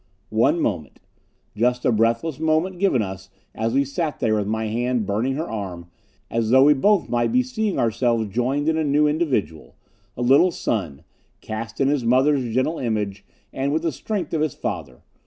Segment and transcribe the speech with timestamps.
[0.35, 0.99] Our moment.
[1.55, 5.47] Just a breathless moment given us as we sat there with my hand burning her
[5.47, 5.91] arm,
[6.27, 9.75] as though we both might be seeing ourselves joined in a new individual
[10.17, 11.03] a little son,
[11.39, 15.03] cast in his mother's gentle image and with the strength of his father.